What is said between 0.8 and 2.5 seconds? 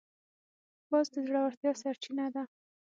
باز د زړورتیا سرچینه ده